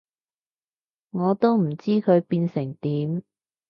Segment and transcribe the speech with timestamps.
[1.11, 3.21] 我都唔知佢變成點